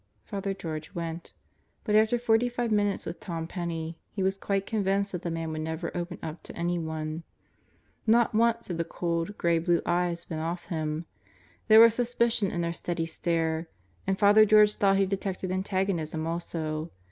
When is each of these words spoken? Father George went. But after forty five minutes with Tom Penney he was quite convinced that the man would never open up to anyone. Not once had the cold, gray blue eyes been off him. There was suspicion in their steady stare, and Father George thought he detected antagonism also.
Father 0.25 0.55
George 0.55 0.95
went. 0.95 1.33
But 1.83 1.93
after 1.93 2.17
forty 2.17 2.49
five 2.49 2.71
minutes 2.71 3.05
with 3.05 3.19
Tom 3.19 3.45
Penney 3.45 3.99
he 4.09 4.23
was 4.23 4.39
quite 4.39 4.65
convinced 4.65 5.11
that 5.11 5.21
the 5.21 5.29
man 5.29 5.51
would 5.51 5.61
never 5.61 5.95
open 5.95 6.17
up 6.23 6.41
to 6.41 6.55
anyone. 6.55 7.21
Not 8.07 8.33
once 8.33 8.67
had 8.67 8.79
the 8.79 8.83
cold, 8.83 9.37
gray 9.37 9.59
blue 9.59 9.83
eyes 9.85 10.25
been 10.25 10.39
off 10.39 10.65
him. 10.65 11.05
There 11.67 11.79
was 11.79 11.93
suspicion 11.93 12.49
in 12.49 12.61
their 12.61 12.73
steady 12.73 13.05
stare, 13.05 13.67
and 14.07 14.17
Father 14.17 14.43
George 14.43 14.73
thought 14.73 14.97
he 14.97 15.05
detected 15.05 15.51
antagonism 15.51 16.25
also. 16.25 16.89